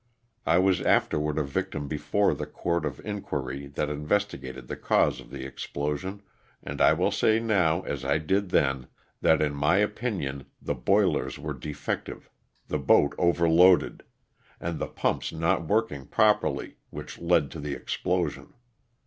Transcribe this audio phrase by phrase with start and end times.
[0.47, 5.29] I was afterward a witness before the court of inquiry that investigated the cause of
[5.29, 6.23] the explosion,
[6.63, 8.87] and I will say now, as I did then,
[9.21, 12.31] that in my opinion the boilers were defective,
[12.67, 14.01] the boat over loaded,
[14.59, 18.55] and the pumps not working properly which led to the explosion.